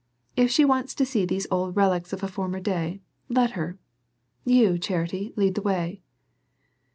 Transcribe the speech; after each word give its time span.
If 0.35 0.49
she 0.49 0.65
wants 0.65 0.95
to 0.95 1.05
see 1.05 1.25
these 1.27 1.45
old 1.51 1.75
relics 1.77 2.11
of 2.11 2.23
a 2.23 2.27
former 2.27 2.59
day, 2.59 3.01
let 3.29 3.51
her. 3.51 3.77
You, 4.43 4.79
Charity, 4.79 5.31
lead 5.37 5.53
the 5.53 5.61
way." 5.61 6.01